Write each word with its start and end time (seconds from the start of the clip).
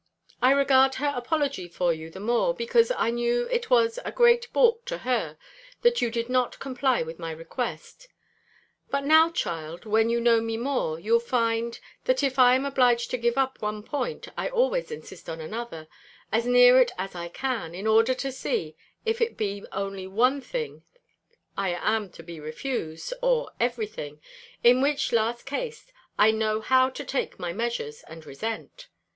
I 0.41 0.49
regard 0.49 0.95
her 0.95 1.13
apology 1.15 1.67
for 1.67 1.93
you 1.93 2.09
the 2.09 2.19
more, 2.19 2.55
because 2.55 2.89
I 2.89 3.11
knew 3.11 3.43
it 3.51 3.69
was 3.69 3.99
a 4.03 4.11
great 4.11 4.51
baulk 4.51 4.83
to 4.85 4.97
her, 4.97 5.37
that 5.83 6.01
you 6.01 6.09
did 6.09 6.27
not 6.27 6.57
comply 6.57 7.03
with 7.03 7.19
my 7.19 7.29
request. 7.29 8.07
But 8.89 9.03
now, 9.05 9.29
child, 9.29 9.85
when 9.85 10.09
you 10.09 10.19
know 10.19 10.41
me 10.41 10.57
more, 10.57 10.99
you'll 10.99 11.19
find, 11.19 11.79
that 12.05 12.23
if 12.23 12.39
I 12.39 12.55
am 12.55 12.65
obliged 12.65 13.11
to 13.11 13.17
give 13.17 13.37
up 13.37 13.61
one 13.61 13.83
point, 13.83 14.27
I 14.35 14.49
always 14.49 14.89
insist 14.89 15.29
on 15.29 15.39
another, 15.39 15.87
as 16.31 16.47
near 16.47 16.79
it 16.81 16.91
as 16.97 17.13
I 17.13 17.27
can, 17.29 17.75
in 17.75 17.85
order 17.85 18.15
to 18.15 18.31
see 18.31 18.75
if 19.05 19.21
it 19.21 19.37
be 19.37 19.63
only 19.71 20.07
one 20.07 20.41
thing 20.41 20.81
I 21.55 21.75
am 21.75 22.09
to 22.13 22.23
be 22.23 22.39
refused, 22.39 23.13
or 23.21 23.51
every 23.59 23.85
thing; 23.85 24.19
in 24.63 24.81
which 24.81 25.11
last 25.11 25.45
case, 25.45 25.93
I 26.17 26.31
know 26.31 26.59
how 26.59 26.89
to 26.89 27.03
take 27.03 27.37
my 27.37 27.53
measures, 27.53 28.01
and 28.07 28.25
resent. 28.25 28.87